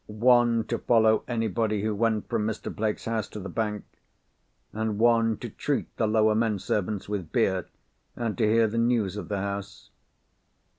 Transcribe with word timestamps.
One 0.07 0.63
to 0.63 0.79
follow 0.79 1.23
anybody 1.27 1.83
who 1.83 1.93
went 1.93 2.27
from 2.27 2.47
Mr. 2.47 2.75
Blake's 2.75 3.05
house 3.05 3.27
to 3.27 3.39
the 3.39 3.49
bank. 3.49 3.85
And 4.73 4.97
one 4.97 5.37
to 5.37 5.49
treat 5.49 5.95
the 5.97 6.07
lower 6.07 6.33
men 6.33 6.57
servants 6.57 7.07
with 7.07 7.31
beer, 7.31 7.67
and 8.15 8.35
to 8.39 8.47
hear 8.51 8.65
the 8.67 8.79
news 8.79 9.15
of 9.15 9.29
the 9.29 9.37
house. 9.37 9.91